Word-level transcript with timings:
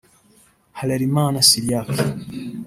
Harerimana 0.77 1.37
Cyriaque 1.49 1.93